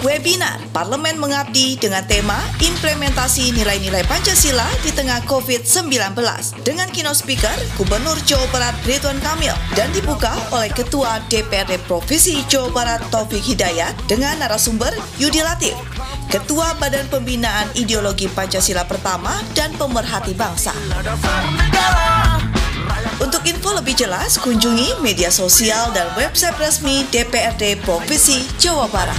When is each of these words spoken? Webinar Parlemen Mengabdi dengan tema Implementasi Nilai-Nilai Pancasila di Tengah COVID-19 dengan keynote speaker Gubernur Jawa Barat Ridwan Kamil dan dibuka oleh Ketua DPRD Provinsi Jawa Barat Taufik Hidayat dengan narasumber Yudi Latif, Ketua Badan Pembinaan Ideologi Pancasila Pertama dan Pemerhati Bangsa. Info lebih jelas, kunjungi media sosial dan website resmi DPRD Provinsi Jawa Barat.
Webinar 0.00 0.56
Parlemen 0.72 1.20
Mengabdi 1.20 1.76
dengan 1.76 2.00
tema 2.08 2.40
Implementasi 2.56 3.52
Nilai-Nilai 3.52 4.00
Pancasila 4.08 4.64
di 4.80 4.96
Tengah 4.96 5.28
COVID-19 5.28 6.16
dengan 6.64 6.88
keynote 6.88 7.20
speaker 7.20 7.52
Gubernur 7.76 8.16
Jawa 8.24 8.48
Barat 8.48 8.72
Ridwan 8.88 9.20
Kamil 9.20 9.52
dan 9.76 9.92
dibuka 9.92 10.32
oleh 10.56 10.72
Ketua 10.72 11.20
DPRD 11.28 11.84
Provinsi 11.84 12.40
Jawa 12.48 12.72
Barat 12.72 13.00
Taufik 13.12 13.44
Hidayat 13.44 13.92
dengan 14.08 14.40
narasumber 14.40 14.92
Yudi 15.20 15.44
Latif, 15.44 15.76
Ketua 16.32 16.72
Badan 16.80 17.04
Pembinaan 17.12 17.68
Ideologi 17.76 18.24
Pancasila 18.32 18.88
Pertama 18.88 19.36
dan 19.52 19.76
Pemerhati 19.76 20.32
Bangsa. 20.32 20.72
Info 23.60 23.76
lebih 23.76 23.92
jelas, 23.92 24.40
kunjungi 24.40 25.04
media 25.04 25.28
sosial 25.28 25.92
dan 25.92 26.08
website 26.16 26.56
resmi 26.56 27.04
DPRD 27.12 27.76
Provinsi 27.84 28.40
Jawa 28.56 28.88
Barat. 28.88 29.12